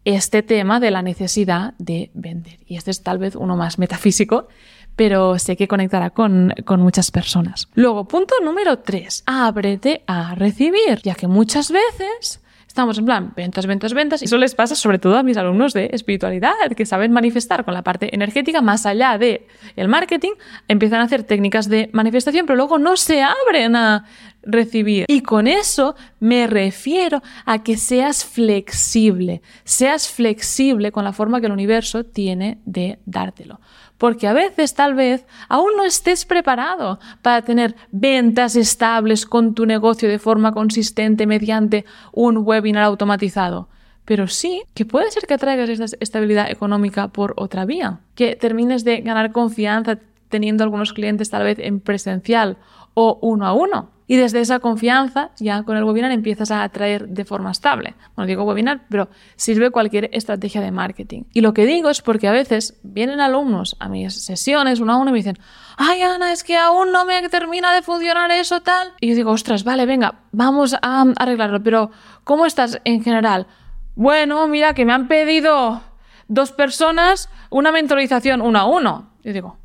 este 0.04 0.44
tema 0.44 0.78
de 0.78 0.92
la 0.92 1.02
necesidad 1.02 1.74
de 1.78 2.12
vender. 2.14 2.60
Y 2.64 2.76
este 2.76 2.92
es 2.92 3.02
tal 3.02 3.18
vez 3.18 3.34
uno 3.34 3.56
más 3.56 3.80
metafísico, 3.80 4.46
pero 4.94 5.36
sé 5.40 5.56
que 5.56 5.66
conectará 5.66 6.10
con, 6.10 6.54
con 6.64 6.80
muchas 6.80 7.10
personas. 7.10 7.66
Luego, 7.74 8.06
punto 8.06 8.36
número 8.44 8.78
tres, 8.78 9.24
ábrete 9.26 10.04
a 10.06 10.36
recibir, 10.36 11.00
ya 11.02 11.16
que 11.16 11.26
muchas 11.26 11.72
veces 11.72 12.40
estamos 12.70 12.98
en 12.98 13.04
plan 13.04 13.32
ventas, 13.34 13.66
ventas, 13.66 13.94
ventas. 13.94 14.22
Y 14.22 14.26
eso 14.26 14.38
les 14.38 14.54
pasa 14.54 14.76
sobre 14.76 15.00
todo 15.00 15.16
a 15.18 15.24
mis 15.24 15.36
alumnos 15.36 15.72
de 15.72 15.90
espiritualidad, 15.92 16.52
que 16.76 16.86
saben 16.86 17.10
manifestar 17.10 17.64
con 17.64 17.74
la 17.74 17.82
parte 17.82 18.14
energética 18.14 18.62
más 18.62 18.86
allá 18.86 19.18
de 19.18 19.48
el 19.74 19.88
marketing, 19.88 20.34
empiezan 20.68 21.00
a 21.00 21.04
hacer 21.04 21.24
técnicas 21.24 21.68
de 21.68 21.90
manifestación, 21.92 22.46
pero 22.46 22.56
luego 22.56 22.78
no 22.78 22.96
se 22.96 23.22
abren 23.22 23.74
a 23.74 24.04
recibir. 24.42 25.04
Y 25.08 25.22
con 25.22 25.48
eso 25.48 25.96
me 26.20 26.46
refiero 26.46 27.22
a 27.44 27.64
que 27.64 27.76
seas 27.76 28.24
flexible, 28.24 29.42
seas 29.64 30.08
flexible 30.08 30.92
con 30.92 31.02
la 31.02 31.12
forma 31.12 31.40
que 31.40 31.46
el 31.46 31.52
universo 31.52 32.04
tiene 32.04 32.58
de 32.66 33.00
dártelo 33.04 33.58
porque 34.00 34.26
a 34.26 34.32
veces 34.32 34.72
tal 34.72 34.94
vez 34.94 35.26
aún 35.50 35.76
no 35.76 35.84
estés 35.84 36.24
preparado 36.24 36.98
para 37.20 37.42
tener 37.42 37.76
ventas 37.92 38.56
estables 38.56 39.26
con 39.26 39.52
tu 39.52 39.66
negocio 39.66 40.08
de 40.08 40.18
forma 40.18 40.52
consistente 40.52 41.26
mediante 41.26 41.84
un 42.10 42.38
webinar 42.38 42.84
automatizado. 42.84 43.68
Pero 44.06 44.26
sí 44.26 44.62
que 44.72 44.86
puede 44.86 45.10
ser 45.10 45.26
que 45.26 45.34
atraigas 45.34 45.68
esta 45.68 45.98
estabilidad 46.00 46.50
económica 46.50 47.08
por 47.08 47.34
otra 47.36 47.66
vía, 47.66 48.00
que 48.14 48.36
termines 48.36 48.84
de 48.84 49.02
ganar 49.02 49.32
confianza 49.32 49.98
teniendo 50.30 50.64
algunos 50.64 50.94
clientes 50.94 51.28
tal 51.28 51.44
vez 51.44 51.58
en 51.58 51.80
presencial 51.80 52.56
o 52.94 53.18
uno 53.20 53.46
a 53.46 53.52
uno 53.52 53.90
y 54.10 54.16
desde 54.16 54.40
esa 54.40 54.58
confianza, 54.58 55.30
ya 55.38 55.62
con 55.62 55.76
el 55.76 55.84
webinar 55.84 56.10
empiezas 56.10 56.50
a 56.50 56.64
atraer 56.64 57.06
de 57.06 57.24
forma 57.24 57.52
estable. 57.52 57.94
Bueno, 58.16 58.26
digo 58.26 58.42
webinar, 58.42 58.80
pero 58.88 59.08
sirve 59.36 59.70
cualquier 59.70 60.10
estrategia 60.12 60.60
de 60.60 60.72
marketing. 60.72 61.22
Y 61.32 61.42
lo 61.42 61.54
que 61.54 61.64
digo 61.64 61.90
es 61.90 62.02
porque 62.02 62.26
a 62.26 62.32
veces 62.32 62.80
vienen 62.82 63.20
alumnos 63.20 63.76
a 63.78 63.88
mis 63.88 64.12
sesiones 64.12 64.80
uno 64.80 64.94
a 64.94 64.96
uno 64.96 65.10
y 65.10 65.12
me 65.12 65.18
dicen, 65.18 65.38
ay 65.76 66.02
Ana, 66.02 66.32
es 66.32 66.42
que 66.42 66.56
aún 66.56 66.90
no 66.90 67.04
me 67.04 67.28
termina 67.28 67.72
de 67.72 67.82
funcionar 67.82 68.32
eso 68.32 68.60
tal. 68.62 68.94
Y 69.00 69.10
yo 69.10 69.14
digo, 69.14 69.30
ostras, 69.30 69.62
vale, 69.62 69.86
venga, 69.86 70.22
vamos 70.32 70.74
a 70.82 71.04
arreglarlo, 71.16 71.62
pero 71.62 71.92
¿cómo 72.24 72.46
estás 72.46 72.80
en 72.82 73.04
general? 73.04 73.46
Bueno, 73.94 74.48
mira 74.48 74.74
que 74.74 74.84
me 74.84 74.92
han 74.92 75.06
pedido 75.06 75.82
dos 76.26 76.50
personas 76.50 77.28
una 77.48 77.70
mentorización 77.70 78.42
uno 78.42 78.58
a 78.58 78.64
uno. 78.64 79.10
Y 79.22 79.30
digo, 79.30 79.56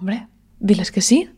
hombre, 0.00 0.26
diles 0.58 0.90
que 0.90 1.00
sí. 1.00 1.30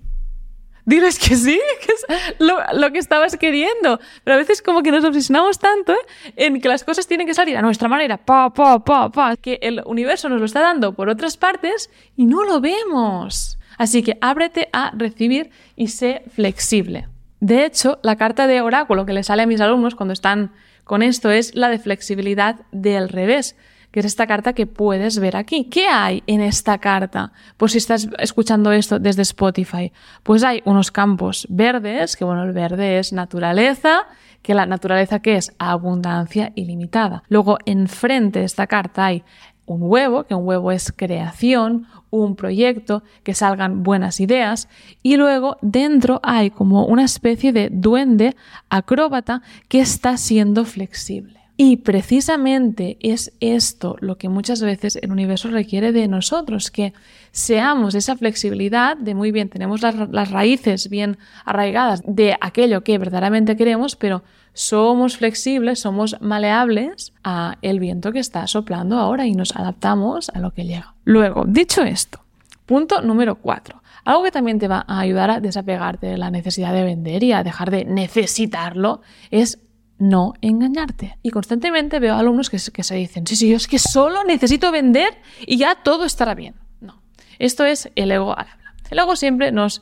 Diles 0.85 1.19
que 1.19 1.37
sí, 1.37 1.61
que 1.81 1.92
es 1.92 2.37
lo, 2.40 2.92
que 2.92 2.99
estabas 2.99 3.37
queriendo. 3.37 4.00
Pero 4.25 4.35
a 4.35 4.38
veces 4.38 4.62
como 4.62 4.83
que 4.83 4.90
nos 4.90 5.04
obsesionamos 5.04 5.59
tanto 5.59 5.92
¿eh? 5.92 5.97
en 6.37 6.61
que 6.61 6.69
las 6.69 6.83
cosas 6.83 7.07
tienen 7.07 7.26
que 7.26 7.35
salir 7.35 7.57
a 7.57 7.62
nuestra 7.62 7.88
manera, 7.88 8.16
pa, 8.16 8.52
pa, 8.52 8.83
pa, 8.85 9.11
pa, 9.11 9.37
que 9.37 9.59
el 9.62 9.83
universo 9.87 10.28
nos 10.28 10.40
lo 10.40 10.47
está 10.47 10.61
dando 10.61 10.95
por 10.95 11.09
otras 11.09 11.37
partes 11.37 11.90
y 12.16 12.26
no 12.26 12.45
lo 12.45 12.61
vemos. 12.61 13.59
Así 13.78 14.02
que 14.02 14.19
ábrete 14.21 14.69
a 14.73 14.92
recibir 14.97 15.50
y 15.76 15.88
sé 15.88 16.23
flexible. 16.35 17.09
De 17.40 17.64
hecho, 17.64 17.99
la 18.02 18.16
carta 18.16 18.47
de 18.47 18.61
oráculo 18.61 19.07
que 19.07 19.12
le 19.12 19.23
sale 19.23 19.42
a 19.42 19.47
mis 19.47 19.61
alumnos 19.61 19.95
cuando 19.95 20.12
están 20.12 20.52
con 20.85 21.02
esto 21.02 21.31
es 21.31 21.54
la 21.54 21.69
de 21.69 21.78
flexibilidad 21.78 22.61
del 22.73 23.09
revés, 23.09 23.57
que 23.92 24.00
es 24.00 24.06
esta 24.06 24.26
carta 24.26 24.54
que 24.54 24.66
puedes 24.66 25.18
ver 25.20 25.37
aquí. 25.37 25.64
¿Qué 25.64 25.87
hay 25.87 26.25
en 26.26 26.40
esta 26.40 26.78
carta? 26.78 27.32
Pues 27.56 27.72
si 27.72 27.78
estás 27.78 28.08
escuchando 28.18 28.72
esto 28.72 28.99
desde 28.99 29.22
Spotify, 29.22 29.92
pues 30.22 30.42
hay 30.42 30.62
unos 30.64 30.90
campos 30.90 31.46
verdes, 31.49 32.16
que 32.16 32.25
bueno, 32.25 32.42
el 32.42 32.52
verde 32.52 32.99
es 32.99 33.12
naturaleza, 33.12 34.06
que 34.42 34.54
la 34.54 34.66
naturaleza 34.66 35.20
que 35.20 35.37
es 35.37 35.52
abundancia 35.58 36.52
ilimitada. 36.56 37.22
Luego, 37.28 37.58
enfrente 37.66 38.40
de 38.40 38.46
esta 38.46 38.66
carta 38.66 39.06
hay 39.06 39.22
un 39.66 39.82
huevo, 39.82 40.25
que 40.25 40.34
un 40.34 40.46
huevo 40.46 40.72
es 40.72 40.92
creación, 40.94 41.87
un 42.11 42.34
proyecto, 42.34 43.02
que 43.22 43.34
salgan 43.34 43.82
buenas 43.82 44.20
ideas, 44.20 44.68
y 45.02 45.16
luego 45.16 45.56
dentro 45.62 46.20
hay 46.22 46.50
como 46.50 46.84
una 46.87 47.04
especie 47.04 47.52
de 47.52 47.68
duende 47.70 48.34
acróbata 48.68 49.42
que 49.68 49.80
está 49.80 50.16
siendo 50.16 50.64
flexible. 50.64 51.41
Y 51.64 51.76
precisamente 51.76 52.97
es 52.99 53.33
esto 53.38 53.95
lo 54.00 54.19
que 54.19 54.28
muchas 54.28 54.61
veces 54.62 54.97
el 54.97 55.12
universo 55.12 55.49
requiere 55.49 55.92
de 55.92 56.09
nosotros, 56.09 56.73
que 56.73 56.92
seamos 57.31 57.95
esa 57.95 58.16
flexibilidad 58.16 58.97
de 58.97 59.14
muy 59.14 59.31
bien, 59.31 59.49
tenemos 59.49 59.81
las, 59.81 59.95
las 60.11 60.33
raíces 60.33 60.88
bien 60.88 61.19
arraigadas 61.45 62.02
de 62.04 62.37
aquello 62.40 62.83
que 62.83 62.99
verdaderamente 62.99 63.57
queremos, 63.57 63.95
pero 63.95 64.25
somos 64.52 65.19
flexibles, 65.19 65.78
somos 65.78 66.16
maleables 66.21 67.12
a 67.23 67.59
el 67.62 67.78
viento 67.78 68.11
que 68.11 68.19
está 68.19 68.49
soplando 68.49 68.99
ahora 68.99 69.28
y 69.28 69.35
nos 69.35 69.54
adaptamos 69.54 70.31
a 70.31 70.40
lo 70.40 70.50
que 70.50 70.64
llega. 70.64 70.95
Luego, 71.04 71.45
dicho 71.47 71.85
esto, 71.85 72.25
punto 72.66 73.02
número 73.02 73.37
cuatro. 73.37 73.83
Algo 74.04 74.25
que 74.25 74.33
también 74.33 74.59
te 74.59 74.66
va 74.66 74.85
a 74.88 74.99
ayudar 74.99 75.31
a 75.31 75.38
desapegarte 75.38 76.09
de 76.09 76.19
la 76.19 76.33
necesidad 76.33 76.73
de 76.73 76.83
vender 76.83 77.23
y 77.23 77.31
a 77.31 77.45
dejar 77.45 77.71
de 77.71 77.85
necesitarlo 77.85 79.00
es 79.31 79.61
no 80.02 80.35
engañarte. 80.40 81.16
Y 81.23 81.30
constantemente 81.30 82.00
veo 82.00 82.16
alumnos 82.16 82.50
que, 82.50 82.59
que 82.73 82.82
se 82.82 82.97
dicen, 82.97 83.26
sí, 83.26 83.37
sí, 83.37 83.54
es 83.54 83.68
que 83.68 83.78
solo 83.78 84.25
necesito 84.25 84.73
vender 84.73 85.11
y 85.47 85.56
ya 85.56 85.76
todo 85.76 86.04
estará 86.04 86.35
bien. 86.35 86.56
No, 86.80 87.00
esto 87.38 87.64
es 87.64 87.88
el 87.94 88.11
ego 88.11 88.37
al 88.37 88.49
habla. 88.49 88.75
El 88.90 88.99
ego 88.99 89.14
siempre 89.14 89.52
nos 89.52 89.80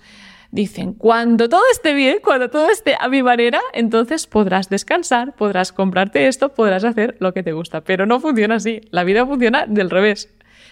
dicen, 0.53 0.93
cuando 0.93 1.49
todo 1.49 1.63
esté 1.73 1.95
bien, 1.95 2.19
cuando 2.23 2.51
todo 2.51 2.69
esté 2.69 2.97
a 3.01 3.09
mi 3.09 3.23
manera, 3.23 3.61
entonces 3.73 4.27
podrás 4.27 4.69
descansar, 4.69 5.35
podrás 5.35 5.73
comprarte 5.73 6.29
esto, 6.29 6.51
podrás 6.51 6.85
hacer 6.85 7.17
lo 7.19 7.33
que 7.33 7.43
te 7.43 7.53
gusta. 7.53 7.81
Pero 7.81 8.05
no 8.05 8.21
funciona 8.21 8.57
así. 8.57 8.83
La 8.91 9.05
vida 9.05 9.25
funciona 9.25 9.65
del 9.67 9.89
revés. 9.89 10.29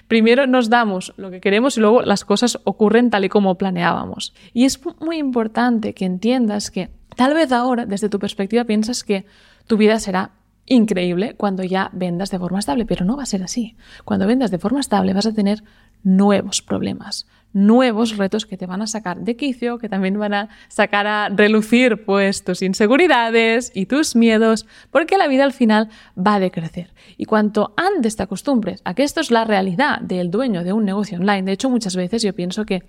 Primero 0.09 0.47
nos 0.47 0.69
damos 0.69 1.15
lo 1.17 1.31
que 1.31 1.41
queremos 1.41 1.79
y 1.79 1.81
luego 1.81 2.03
las 2.03 2.25
cosas 2.25 2.59
ocurren 2.65 3.09
tal 3.09 3.25
y 3.25 3.29
como 3.31 3.57
planeábamos. 3.57 4.35
Y 4.53 4.67
es 4.67 4.79
muy 5.01 5.17
importante 5.17 5.95
que 5.95 6.05
entiendas 6.05 6.71
que 6.71 6.91
tal 7.19 7.35
vez 7.35 7.51
ahora, 7.51 7.85
desde 7.85 8.09
tu 8.09 8.21
perspectiva, 8.21 8.63
piensas 8.63 9.03
que 9.03 9.27
tu 9.67 9.77
vida 9.77 9.99
será 9.99 10.31
increíble 10.67 11.35
cuando 11.37 11.65
ya 11.65 11.91
vendas 11.93 12.31
de 12.31 12.39
forma 12.39 12.61
estable, 12.61 12.87
pero 12.87 13.05
no 13.05 13.17
va 13.17 13.25
a 13.25 13.27
ser 13.27 13.43
así. 13.43 13.75
Cuando 14.05 14.29
vendas 14.29 14.53
de 14.53 14.59
forma 14.61 14.79
estable 14.79 15.15
vas 15.15 15.27
a 15.27 15.33
tener 15.33 15.65
nuevos 16.05 16.63
problemas, 16.63 17.27
nuevos 17.53 18.17
retos 18.19 18.47
que 18.47 18.57
te 18.57 18.67
van 18.67 18.83
a 18.83 18.87
sacar 18.87 19.19
de 19.19 19.35
quicio, 19.35 19.79
que 19.79 19.89
también 19.89 20.17
van 20.17 20.33
a 20.33 20.49
sacar 20.69 21.09
a 21.09 21.29
relucir 21.29 22.05
pues 22.05 22.45
tus 22.45 22.63
inseguridades 22.63 23.73
y 23.75 23.87
tus 23.87 24.15
miedos, 24.15 24.65
porque 24.93 25.19
la 25.19 25.27
vida 25.27 25.43
al 25.43 25.53
final 25.53 25.89
va 26.17 26.37
a 26.37 26.41
decrecer. 26.41 26.95
Y 27.17 27.25
cuanto 27.25 27.75
antes 27.77 28.15
te 28.15 28.23
acostumbres 28.23 28.81
a 28.85 28.95
que 28.95 29.03
esto 29.03 29.21
es 29.21 29.33
la 29.33 29.45
realidad 29.45 30.01
del 30.03 30.31
dueño 30.31 30.63
de 30.63 30.73
un 30.73 30.85
negocio 30.85 31.19
online, 31.19 31.43
de 31.43 31.53
hecho 31.53 31.69
muchas 31.69 31.97
veces 31.97 32.23
yo 32.23 32.33
pienso 32.33 32.65
que 32.65 32.85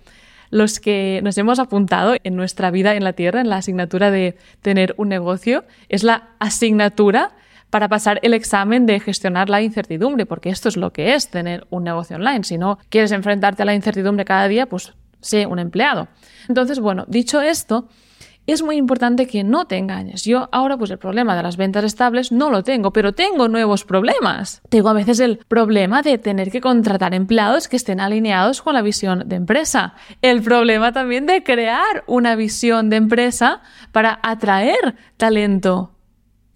los 0.50 0.80
que 0.80 1.20
nos 1.22 1.38
hemos 1.38 1.58
apuntado 1.58 2.14
en 2.22 2.36
nuestra 2.36 2.70
vida 2.70 2.94
en 2.94 3.04
la 3.04 3.12
Tierra, 3.12 3.40
en 3.40 3.48
la 3.48 3.56
asignatura 3.56 4.10
de 4.10 4.36
tener 4.62 4.94
un 4.98 5.08
negocio, 5.08 5.64
es 5.88 6.02
la 6.02 6.30
asignatura 6.38 7.32
para 7.70 7.88
pasar 7.88 8.18
el 8.22 8.34
examen 8.34 8.84
de 8.84 8.98
gestionar 9.00 9.48
la 9.48 9.62
incertidumbre, 9.62 10.26
porque 10.26 10.50
esto 10.50 10.68
es 10.68 10.76
lo 10.76 10.92
que 10.92 11.14
es 11.14 11.30
tener 11.30 11.66
un 11.70 11.84
negocio 11.84 12.16
online. 12.16 12.42
Si 12.42 12.58
no 12.58 12.78
quieres 12.88 13.12
enfrentarte 13.12 13.62
a 13.62 13.66
la 13.66 13.74
incertidumbre 13.74 14.24
cada 14.24 14.48
día, 14.48 14.66
pues 14.66 14.92
sé 15.20 15.46
un 15.46 15.60
empleado. 15.60 16.08
Entonces, 16.48 16.80
bueno, 16.80 17.04
dicho 17.06 17.40
esto, 17.40 17.88
es 18.46 18.62
muy 18.62 18.76
importante 18.76 19.26
que 19.26 19.44
no 19.44 19.66
te 19.66 19.76
engañes. 19.76 20.24
Yo 20.24 20.48
ahora, 20.52 20.76
pues 20.76 20.90
el 20.90 20.98
problema 20.98 21.36
de 21.36 21.42
las 21.42 21.56
ventas 21.56 21.84
estables 21.84 22.32
no 22.32 22.50
lo 22.50 22.62
tengo, 22.62 22.92
pero 22.92 23.12
tengo 23.12 23.48
nuevos 23.48 23.84
problemas. 23.84 24.62
Tengo 24.68 24.88
a 24.88 24.94
veces 24.94 25.20
el 25.20 25.38
problema 25.38 26.02
de 26.02 26.18
tener 26.18 26.50
que 26.50 26.60
contratar 26.60 27.14
empleados 27.14 27.68
que 27.68 27.76
estén 27.76 28.00
alineados 28.00 28.62
con 28.62 28.74
la 28.74 28.82
visión 28.82 29.28
de 29.28 29.36
empresa. 29.36 29.94
El 30.22 30.42
problema 30.42 30.92
también 30.92 31.26
de 31.26 31.42
crear 31.42 32.04
una 32.06 32.34
visión 32.34 32.90
de 32.90 32.96
empresa 32.96 33.62
para 33.92 34.18
atraer 34.22 34.96
talento 35.16 35.92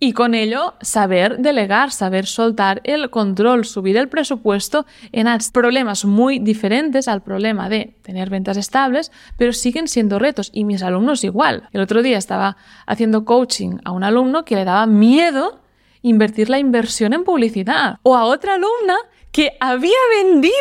y 0.04 0.12
con 0.12 0.34
ello 0.34 0.74
saber 0.82 1.38
delegar, 1.38 1.90
saber 1.90 2.26
soltar 2.26 2.82
el 2.84 3.08
control, 3.08 3.64
subir 3.64 3.96
el 3.96 4.10
presupuesto 4.10 4.84
en 5.12 5.26
problemas 5.50 6.04
muy 6.04 6.38
diferentes 6.38 7.08
al 7.08 7.22
problema 7.22 7.70
de 7.70 7.96
tener 8.02 8.28
ventas 8.28 8.58
estables, 8.58 9.10
pero 9.38 9.54
siguen 9.54 9.88
siendo 9.88 10.18
retos 10.18 10.50
y 10.52 10.64
mis 10.64 10.82
alumnos 10.82 11.24
igual. 11.24 11.70
El 11.72 11.80
otro 11.80 12.02
día 12.02 12.18
estaba 12.18 12.58
haciendo 12.86 13.24
coaching 13.24 13.78
a 13.82 13.92
un 13.92 14.04
alumno 14.04 14.44
que 14.44 14.56
le 14.56 14.66
daba 14.66 14.84
miedo 14.84 15.60
invertir 16.02 16.50
la 16.50 16.58
inversión 16.58 17.14
en 17.14 17.24
publicidad 17.24 17.96
o 18.02 18.14
a 18.14 18.24
otra 18.24 18.56
alumna 18.56 18.98
que 19.32 19.56
había 19.58 19.96
vendido 20.22 20.52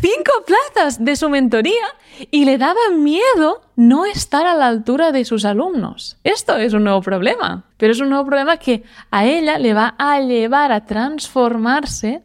cinco 0.00 0.32
plazas 0.46 1.04
de 1.04 1.16
su 1.16 1.28
mentoría 1.28 1.86
y 2.30 2.44
le 2.44 2.58
daba 2.58 2.90
miedo 2.96 3.62
no 3.76 4.04
estar 4.04 4.46
a 4.46 4.54
la 4.54 4.68
altura 4.68 5.12
de 5.12 5.24
sus 5.24 5.44
alumnos. 5.44 6.16
Esto 6.24 6.56
es 6.56 6.72
un 6.72 6.84
nuevo 6.84 7.02
problema, 7.02 7.64
pero 7.76 7.92
es 7.92 8.00
un 8.00 8.10
nuevo 8.10 8.26
problema 8.26 8.56
que 8.56 8.82
a 9.10 9.24
ella 9.24 9.58
le 9.58 9.74
va 9.74 9.94
a 9.98 10.20
llevar 10.20 10.72
a 10.72 10.84
transformarse 10.84 12.22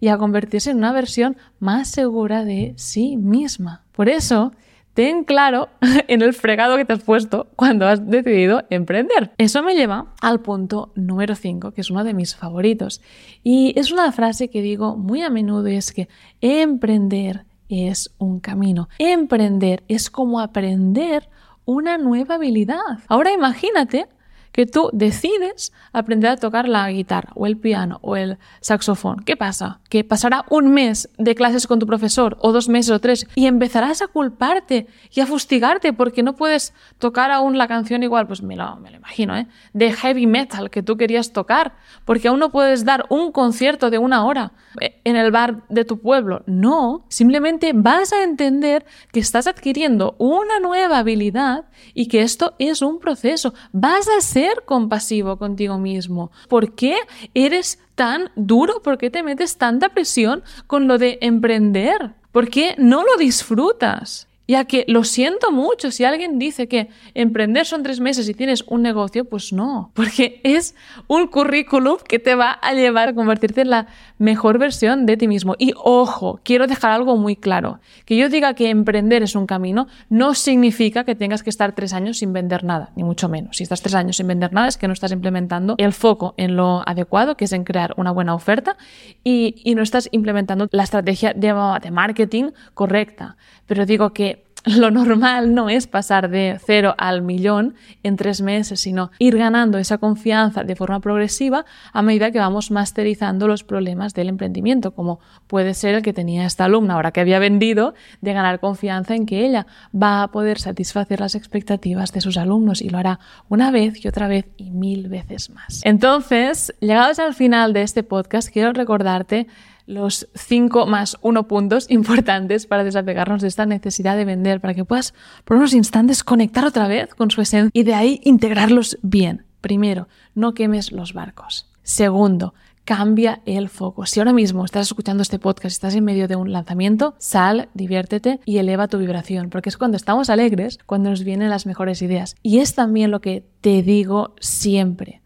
y 0.00 0.08
a 0.08 0.18
convertirse 0.18 0.70
en 0.70 0.78
una 0.78 0.92
versión 0.92 1.36
más 1.58 1.88
segura 1.88 2.44
de 2.44 2.74
sí 2.76 3.16
misma. 3.16 3.82
Por 3.92 4.08
eso, 4.08 4.52
ten 5.00 5.24
claro 5.24 5.70
en 6.08 6.20
el 6.20 6.34
fregado 6.34 6.76
que 6.76 6.84
te 6.84 6.92
has 6.92 7.02
puesto 7.02 7.46
cuando 7.56 7.88
has 7.88 8.06
decidido 8.06 8.64
emprender. 8.68 9.32
Eso 9.38 9.62
me 9.62 9.74
lleva 9.74 10.12
al 10.20 10.40
punto 10.40 10.92
número 10.94 11.36
5, 11.36 11.70
que 11.70 11.80
es 11.80 11.90
uno 11.90 12.04
de 12.04 12.12
mis 12.12 12.36
favoritos. 12.36 13.00
Y 13.42 13.72
es 13.78 13.92
una 13.92 14.12
frase 14.12 14.50
que 14.50 14.60
digo 14.60 14.98
muy 14.98 15.22
a 15.22 15.30
menudo 15.30 15.66
y 15.68 15.76
es 15.76 15.92
que 15.92 16.10
emprender 16.42 17.46
es 17.70 18.14
un 18.18 18.40
camino. 18.40 18.90
Emprender 18.98 19.84
es 19.88 20.10
como 20.10 20.38
aprender 20.38 21.30
una 21.64 21.96
nueva 21.96 22.34
habilidad. 22.34 22.98
Ahora 23.08 23.32
imagínate 23.32 24.06
que 24.52 24.66
tú 24.66 24.90
decides 24.92 25.72
aprender 25.92 26.30
a 26.30 26.36
tocar 26.36 26.68
la 26.68 26.90
guitarra 26.90 27.32
o 27.34 27.46
el 27.46 27.56
piano 27.56 27.98
o 28.02 28.16
el 28.16 28.38
saxofón. 28.60 29.20
¿Qué 29.24 29.36
pasa? 29.36 29.80
Que 29.88 30.04
pasará 30.04 30.44
un 30.50 30.72
mes 30.72 31.08
de 31.18 31.34
clases 31.34 31.66
con 31.66 31.78
tu 31.78 31.86
profesor 31.86 32.36
o 32.40 32.52
dos 32.52 32.68
meses 32.68 32.90
o 32.90 33.00
tres 33.00 33.26
y 33.34 33.46
empezarás 33.46 34.02
a 34.02 34.08
culparte 34.08 34.86
y 35.12 35.20
a 35.20 35.26
fustigarte 35.26 35.92
porque 35.92 36.22
no 36.22 36.36
puedes 36.36 36.74
tocar 36.98 37.30
aún 37.30 37.58
la 37.58 37.68
canción 37.68 38.02
igual, 38.02 38.26
pues 38.26 38.42
me 38.42 38.56
lo, 38.56 38.76
me 38.76 38.90
lo 38.90 38.96
imagino, 38.96 39.36
¿eh? 39.36 39.46
De 39.72 39.92
heavy 39.92 40.26
metal 40.26 40.70
que 40.70 40.82
tú 40.82 40.96
querías 40.96 41.32
tocar, 41.32 41.74
porque 42.04 42.28
aún 42.28 42.40
no 42.40 42.50
puedes 42.50 42.84
dar 42.84 43.06
un 43.08 43.32
concierto 43.32 43.90
de 43.90 43.98
una 43.98 44.24
hora 44.24 44.52
eh, 44.80 45.00
en 45.04 45.16
el 45.16 45.30
bar 45.30 45.62
de 45.68 45.84
tu 45.84 46.00
pueblo. 46.00 46.42
No, 46.46 47.04
simplemente 47.08 47.72
vas 47.74 48.12
a 48.12 48.22
entender 48.22 48.84
que 49.12 49.20
estás 49.20 49.46
adquiriendo 49.46 50.14
una 50.18 50.60
nueva 50.60 50.98
habilidad 50.98 51.66
y 51.94 52.06
que 52.06 52.22
esto 52.22 52.54
es 52.58 52.82
un 52.82 52.98
proceso. 52.98 53.54
Vas 53.72 54.08
a 54.08 54.20
compasivo 54.64 55.36
contigo 55.36 55.78
mismo. 55.78 56.30
¿Por 56.48 56.74
qué 56.74 56.96
eres 57.34 57.78
tan 57.94 58.30
duro? 58.36 58.82
¿Por 58.82 58.98
qué 58.98 59.10
te 59.10 59.22
metes 59.22 59.56
tanta 59.56 59.90
presión 59.90 60.42
con 60.66 60.88
lo 60.88 60.98
de 60.98 61.18
emprender? 61.20 62.12
¿Por 62.32 62.48
qué 62.48 62.74
no 62.78 63.02
lo 63.02 63.16
disfrutas? 63.18 64.29
Ya 64.50 64.64
que 64.64 64.84
lo 64.88 65.04
siento 65.04 65.52
mucho, 65.52 65.92
si 65.92 66.02
alguien 66.02 66.40
dice 66.40 66.66
que 66.66 66.88
emprender 67.14 67.66
son 67.66 67.84
tres 67.84 68.00
meses 68.00 68.28
y 68.28 68.34
tienes 68.34 68.64
un 68.66 68.82
negocio, 68.82 69.24
pues 69.24 69.52
no, 69.52 69.92
porque 69.94 70.40
es 70.42 70.74
un 71.06 71.28
currículum 71.28 71.98
que 71.98 72.18
te 72.18 72.34
va 72.34 72.50
a 72.50 72.74
llevar 72.74 73.10
a 73.10 73.14
convertirte 73.14 73.60
en 73.60 73.70
la 73.70 73.86
mejor 74.18 74.58
versión 74.58 75.06
de 75.06 75.16
ti 75.16 75.28
mismo. 75.28 75.54
Y 75.56 75.72
ojo, 75.76 76.40
quiero 76.42 76.66
dejar 76.66 76.90
algo 76.90 77.16
muy 77.16 77.36
claro, 77.36 77.78
que 78.04 78.16
yo 78.16 78.28
diga 78.28 78.54
que 78.54 78.70
emprender 78.70 79.22
es 79.22 79.36
un 79.36 79.46
camino 79.46 79.86
no 80.08 80.34
significa 80.34 81.04
que 81.04 81.14
tengas 81.14 81.44
que 81.44 81.50
estar 81.50 81.76
tres 81.76 81.92
años 81.92 82.18
sin 82.18 82.32
vender 82.32 82.64
nada, 82.64 82.90
ni 82.96 83.04
mucho 83.04 83.28
menos. 83.28 83.56
Si 83.56 83.62
estás 83.62 83.82
tres 83.82 83.94
años 83.94 84.16
sin 84.16 84.26
vender 84.26 84.52
nada 84.52 84.66
es 84.66 84.76
que 84.76 84.88
no 84.88 84.94
estás 84.94 85.12
implementando 85.12 85.76
el 85.78 85.92
foco 85.92 86.34
en 86.36 86.56
lo 86.56 86.82
adecuado, 86.88 87.36
que 87.36 87.44
es 87.44 87.52
en 87.52 87.62
crear 87.62 87.94
una 87.98 88.10
buena 88.10 88.34
oferta, 88.34 88.76
y, 89.22 89.62
no 89.76 89.82
estás 89.82 90.08
implementando 90.10 90.66
la 90.72 90.82
estrategia 90.82 91.34
de 91.34 91.90
marketing 91.92 92.50
correcta. 92.74 93.36
Pero 93.66 93.86
digo 93.86 94.12
que 94.12 94.39
lo 94.64 94.90
normal 94.90 95.54
no 95.54 95.70
es 95.70 95.86
pasar 95.86 96.28
de 96.28 96.58
cero 96.64 96.94
al 96.98 97.22
millón 97.22 97.74
en 98.02 98.16
tres 98.16 98.42
meses, 98.42 98.80
sino 98.80 99.10
ir 99.18 99.38
ganando 99.38 99.78
esa 99.78 99.98
confianza 99.98 100.64
de 100.64 100.76
forma 100.76 101.00
progresiva 101.00 101.64
a 101.92 102.02
medida 102.02 102.30
que 102.30 102.38
vamos 102.38 102.70
masterizando 102.70 103.48
los 103.48 103.64
problemas 103.64 104.12
del 104.14 104.28
emprendimiento, 104.28 104.92
como 104.92 105.20
puede 105.46 105.74
ser 105.74 105.94
el 105.94 106.02
que 106.02 106.12
tenía 106.12 106.44
esta 106.44 106.66
alumna 106.66 106.94
ahora 106.94 107.12
que 107.12 107.20
había 107.20 107.38
vendido, 107.38 107.94
de 108.20 108.32
ganar 108.32 108.60
confianza 108.60 109.14
en 109.14 109.26
que 109.26 109.46
ella 109.46 109.66
va 109.94 110.22
a 110.22 110.28
poder 110.28 110.58
satisfacer 110.58 111.20
las 111.20 111.34
expectativas 111.34 112.12
de 112.12 112.20
sus 112.20 112.36
alumnos 112.36 112.82
y 112.82 112.90
lo 112.90 112.98
hará 112.98 113.20
una 113.48 113.70
vez 113.70 114.04
y 114.04 114.08
otra 114.08 114.28
vez 114.28 114.46
y 114.56 114.70
mil 114.70 115.08
veces 115.08 115.50
más. 115.50 115.80
Entonces, 115.84 116.74
llegados 116.80 117.18
al 117.18 117.34
final 117.34 117.72
de 117.72 117.82
este 117.82 118.02
podcast, 118.02 118.48
quiero 118.50 118.72
recordarte 118.72 119.46
los 119.90 120.28
cinco 120.34 120.86
más 120.86 121.18
uno 121.20 121.46
puntos 121.48 121.86
importantes 121.90 122.66
para 122.66 122.84
desapegarnos 122.84 123.42
de 123.42 123.48
esta 123.48 123.66
necesidad 123.66 124.16
de 124.16 124.24
vender, 124.24 124.60
para 124.60 124.74
que 124.74 124.84
puedas 124.84 125.14
por 125.44 125.56
unos 125.56 125.74
instantes 125.74 126.24
conectar 126.24 126.64
otra 126.64 126.88
vez 126.88 127.14
con 127.14 127.30
su 127.30 127.40
esencia 127.40 127.70
y 127.72 127.82
de 127.82 127.94
ahí 127.94 128.20
integrarlos 128.24 128.98
bien. 129.02 129.44
Primero, 129.60 130.08
no 130.34 130.54
quemes 130.54 130.92
los 130.92 131.12
barcos. 131.12 131.70
Segundo, 131.82 132.54
cambia 132.84 133.42
el 133.44 133.68
foco. 133.68 134.06
Si 134.06 134.20
ahora 134.20 134.32
mismo 134.32 134.64
estás 134.64 134.86
escuchando 134.86 135.22
este 135.22 135.38
podcast, 135.38 135.72
estás 135.72 135.94
en 135.94 136.04
medio 136.04 136.28
de 136.28 136.36
un 136.36 136.52
lanzamiento, 136.52 137.14
sal, 137.18 137.68
diviértete 137.74 138.40
y 138.46 138.58
eleva 138.58 138.88
tu 138.88 138.98
vibración, 138.98 139.50
porque 139.50 139.68
es 139.68 139.76
cuando 139.76 139.96
estamos 139.96 140.30
alegres 140.30 140.78
cuando 140.86 141.10
nos 141.10 141.22
vienen 141.22 141.50
las 141.50 141.66
mejores 141.66 142.00
ideas. 142.00 142.36
Y 142.42 142.60
es 142.60 142.74
también 142.74 143.10
lo 143.10 143.20
que 143.20 143.44
te 143.60 143.82
digo 143.82 144.34
siempre 144.40 145.19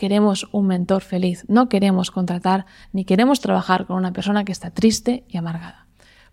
queremos 0.00 0.48
un 0.50 0.66
mentor 0.66 1.02
feliz, 1.02 1.44
no 1.46 1.68
queremos 1.68 2.10
contratar 2.10 2.64
ni 2.90 3.04
queremos 3.04 3.40
trabajar 3.40 3.84
con 3.84 3.98
una 3.98 4.14
persona 4.14 4.46
que 4.46 4.52
está 4.52 4.70
triste 4.70 5.24
y 5.28 5.36
amargada. 5.36 5.79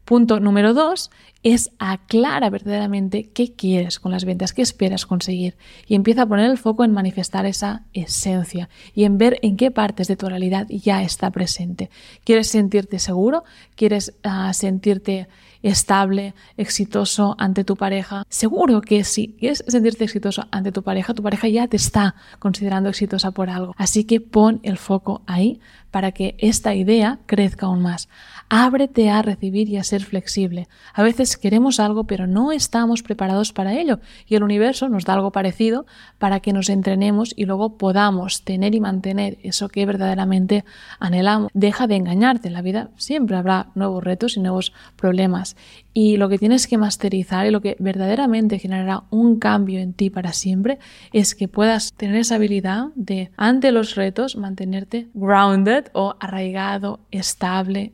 Punto 0.08 0.40
número 0.40 0.74
dos 0.74 1.12
es 1.44 1.72
aclara 1.80 2.50
verdaderamente 2.50 3.30
qué 3.34 3.52
quieres 3.52 4.00
con 4.00 4.14
las 4.14 4.24
ventas, 4.24 4.54
qué 4.54 4.62
esperas 4.62 5.06
conseguir 5.06 5.58
y 5.86 5.96
empieza 5.96 6.22
a 6.22 6.26
poner 6.26 6.50
el 6.50 6.58
foco 6.58 6.86
en 6.86 6.94
manifestar 6.94 7.46
esa 7.46 7.84
esencia 7.92 8.70
y 8.96 9.04
en 9.04 9.18
ver 9.18 9.38
en 9.42 9.58
qué 9.58 9.70
partes 9.70 10.08
de 10.08 10.16
tu 10.16 10.30
realidad 10.30 10.66
ya 10.70 11.04
está 11.04 11.30
presente. 11.32 11.90
¿Quieres 12.24 12.48
sentirte 12.48 13.00
seguro? 13.00 13.44
¿Quieres 13.76 14.14
ah, 14.24 14.54
sentirte 14.54 15.28
estable, 15.62 16.36
exitoso 16.56 17.36
ante 17.38 17.66
tu 17.66 17.76
pareja? 17.76 18.24
Seguro 18.30 18.80
que 18.80 19.04
si 19.04 19.36
quieres 19.38 19.66
sentirte 19.68 20.06
exitoso 20.06 20.46
ante 20.52 20.72
tu 20.72 20.84
pareja, 20.84 21.14
tu 21.14 21.22
pareja 21.22 21.50
ya 21.50 21.68
te 21.68 21.76
está 21.76 22.16
considerando 22.40 22.88
exitosa 22.88 23.32
por 23.32 23.50
algo. 23.50 23.74
Así 23.78 24.06
que 24.06 24.22
pon 24.22 24.62
el 24.64 24.78
foco 24.78 25.22
ahí 25.28 25.60
para 25.92 26.12
que 26.12 26.36
esta 26.38 26.76
idea 26.76 27.20
crezca 27.26 27.66
aún 27.66 27.82
más. 27.82 28.08
Ábrete 28.50 29.10
a 29.10 29.22
recibir 29.22 29.68
y 29.68 29.76
a 29.76 29.84
ser 29.84 30.06
flexible. 30.06 30.70
A 30.94 31.04
veces 31.04 31.36
queremos 31.36 31.82
algo 31.82 32.06
pero 32.06 32.28
no 32.28 32.54
estamos 32.54 33.04
preparados 33.04 33.52
para 33.52 33.74
ello 33.74 34.00
y 34.26 34.36
el 34.36 34.44
universo 34.44 34.88
nos 34.88 35.04
da 35.04 35.14
algo 35.14 35.32
parecido 35.32 35.86
para 36.18 36.40
que 36.40 36.54
nos 36.54 36.70
entrenemos 36.70 37.34
y 37.36 37.46
luego 37.46 37.78
podamos 37.78 38.44
tener 38.44 38.74
y 38.74 38.80
mantener 38.80 39.38
eso 39.44 39.68
que 39.68 39.86
verdaderamente 39.86 40.64
anhelamos. 40.98 41.52
Deja 41.54 41.88
de 41.88 41.98
engañarte, 41.98 42.48
en 42.48 42.54
la 42.54 42.62
vida 42.62 42.90
siempre 42.96 43.36
habrá 43.36 43.68
nuevos 43.76 44.02
retos 44.02 44.38
y 44.38 44.40
nuevos 44.40 44.72
problemas 44.96 45.58
y 45.94 46.16
lo 46.16 46.30
que 46.30 46.38
tienes 46.38 46.68
que 46.68 46.78
masterizar 46.78 47.48
y 47.48 47.52
lo 47.52 47.60
que 47.60 47.76
verdaderamente 47.80 48.60
generará 48.60 49.04
un 49.10 49.40
cambio 49.40 49.80
en 49.80 49.94
ti 49.94 50.10
para 50.10 50.32
siempre 50.32 50.80
es 51.12 51.36
que 51.36 51.48
puedas 51.50 51.94
tener 51.94 52.16
esa 52.16 52.36
habilidad 52.36 52.88
de 52.96 53.32
ante 53.36 53.72
los 53.74 53.96
retos 53.96 54.38
mantenerte 54.38 55.08
grounded 55.14 55.88
o 55.94 56.16
arraigado, 56.20 57.02
estable, 57.12 57.94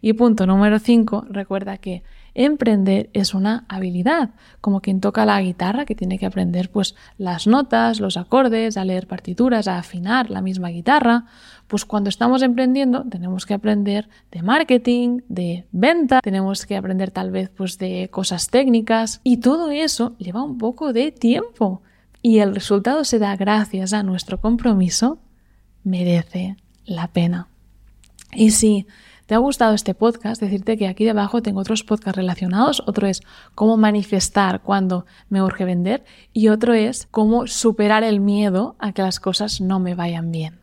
Y 0.00 0.12
punto 0.14 0.46
número 0.46 0.78
5, 0.78 1.26
recuerda 1.30 1.78
que 1.78 2.02
emprender 2.34 3.10
es 3.12 3.34
una 3.34 3.64
habilidad, 3.68 4.30
como 4.60 4.80
quien 4.80 5.00
toca 5.00 5.26
la 5.26 5.40
guitarra 5.42 5.84
que 5.84 5.94
tiene 5.94 6.18
que 6.18 6.26
aprender 6.26 6.70
pues 6.70 6.94
las 7.18 7.46
notas, 7.46 8.00
los 8.00 8.16
acordes, 8.16 8.76
a 8.76 8.84
leer 8.84 9.06
partituras, 9.06 9.68
a 9.68 9.78
afinar 9.78 10.30
la 10.30 10.40
misma 10.40 10.68
guitarra, 10.68 11.26
pues 11.66 11.84
cuando 11.84 12.08
estamos 12.08 12.42
emprendiendo 12.42 13.04
tenemos 13.04 13.46
que 13.46 13.54
aprender 13.54 14.08
de 14.30 14.42
marketing, 14.42 15.20
de 15.28 15.66
venta, 15.72 16.20
tenemos 16.20 16.66
que 16.66 16.76
aprender 16.76 17.10
tal 17.10 17.30
vez 17.30 17.50
pues 17.50 17.78
de 17.78 18.08
cosas 18.10 18.48
técnicas. 18.48 19.20
Y 19.24 19.38
todo 19.38 19.70
eso 19.70 20.14
lleva 20.18 20.42
un 20.42 20.58
poco 20.58 20.92
de 20.92 21.12
tiempo. 21.12 21.82
Y 22.22 22.38
el 22.38 22.54
resultado 22.54 23.04
se 23.04 23.18
da 23.18 23.34
gracias 23.36 23.92
a 23.92 24.02
nuestro 24.02 24.40
compromiso, 24.40 25.18
merece 25.82 26.56
la 26.84 27.08
pena. 27.08 27.48
Y 28.32 28.50
si 28.50 28.86
te 29.32 29.36
ha 29.36 29.38
gustado 29.38 29.72
este 29.72 29.94
podcast, 29.94 30.42
decirte 30.42 30.76
que 30.76 30.86
aquí 30.86 31.06
debajo 31.06 31.40
tengo 31.40 31.60
otros 31.60 31.84
podcasts 31.84 32.18
relacionados. 32.18 32.82
Otro 32.86 33.06
es 33.06 33.22
cómo 33.54 33.78
manifestar 33.78 34.60
cuando 34.60 35.06
me 35.30 35.42
urge 35.42 35.64
vender 35.64 36.04
y 36.34 36.48
otro 36.48 36.74
es 36.74 37.08
cómo 37.10 37.46
superar 37.46 38.04
el 38.04 38.20
miedo 38.20 38.76
a 38.78 38.92
que 38.92 39.00
las 39.00 39.20
cosas 39.20 39.62
no 39.62 39.80
me 39.80 39.94
vayan 39.94 40.32
bien. 40.32 40.60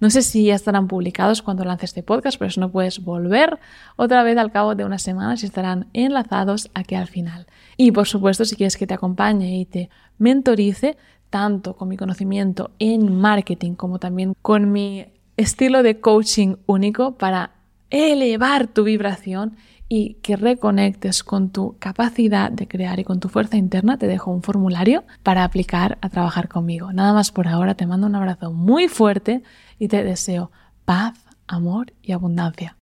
No 0.00 0.10
sé 0.10 0.22
si 0.22 0.46
ya 0.46 0.56
estarán 0.56 0.88
publicados 0.88 1.40
cuando 1.40 1.64
lance 1.64 1.84
este 1.86 2.02
podcast, 2.02 2.36
pero 2.36 2.48
eso 2.48 2.60
no 2.60 2.72
puedes 2.72 2.98
volver 3.04 3.60
otra 3.94 4.24
vez 4.24 4.36
al 4.38 4.50
cabo 4.50 4.74
de 4.74 4.84
unas 4.84 5.02
semanas 5.02 5.44
y 5.44 5.46
estarán 5.46 5.86
enlazados 5.92 6.68
aquí 6.74 6.96
al 6.96 7.06
final. 7.06 7.46
Y 7.76 7.92
por 7.92 8.08
supuesto, 8.08 8.44
si 8.44 8.56
quieres 8.56 8.76
que 8.76 8.88
te 8.88 8.94
acompañe 8.94 9.56
y 9.56 9.66
te 9.66 9.88
mentorice, 10.18 10.96
tanto 11.30 11.76
con 11.76 11.86
mi 11.86 11.96
conocimiento 11.96 12.72
en 12.80 13.14
marketing 13.20 13.74
como 13.74 14.00
también 14.00 14.34
con 14.42 14.72
mi 14.72 15.06
estilo 15.36 15.84
de 15.84 16.00
coaching 16.00 16.56
único 16.66 17.14
para 17.14 17.59
elevar 17.90 18.66
tu 18.68 18.84
vibración 18.84 19.56
y 19.92 20.14
que 20.22 20.36
reconectes 20.36 21.24
con 21.24 21.50
tu 21.50 21.76
capacidad 21.80 22.50
de 22.52 22.68
crear 22.68 23.00
y 23.00 23.04
con 23.04 23.18
tu 23.18 23.28
fuerza 23.28 23.56
interna, 23.56 23.98
te 23.98 24.06
dejo 24.06 24.30
un 24.30 24.42
formulario 24.42 25.02
para 25.24 25.42
aplicar 25.42 25.98
a 26.00 26.08
trabajar 26.08 26.48
conmigo. 26.48 26.92
Nada 26.92 27.12
más 27.12 27.32
por 27.32 27.48
ahora, 27.48 27.74
te 27.74 27.86
mando 27.86 28.06
un 28.06 28.14
abrazo 28.14 28.52
muy 28.52 28.86
fuerte 28.86 29.42
y 29.80 29.88
te 29.88 30.04
deseo 30.04 30.52
paz, 30.84 31.18
amor 31.48 31.92
y 32.02 32.12
abundancia. 32.12 32.76